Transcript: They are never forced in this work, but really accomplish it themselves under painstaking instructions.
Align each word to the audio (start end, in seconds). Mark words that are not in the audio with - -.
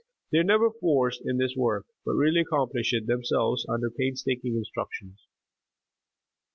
They 0.31 0.39
are 0.39 0.43
never 0.43 0.71
forced 0.71 1.21
in 1.27 1.37
this 1.37 1.55
work, 1.55 1.85
but 2.03 2.13
really 2.15 2.39
accomplish 2.41 2.91
it 2.91 3.05
themselves 3.05 3.67
under 3.69 3.91
painstaking 3.91 4.55
instructions. 4.55 5.27